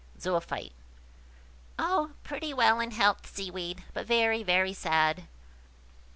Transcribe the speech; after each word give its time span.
Zoophyte. 0.19 0.73
"Oh, 1.77 2.13
pretty 2.23 2.55
well 2.55 2.79
in 2.79 2.89
health, 2.89 3.27
Seaweed, 3.27 3.83
but 3.93 4.07
very, 4.07 4.41
very 4.41 4.73
sad. 4.73 5.25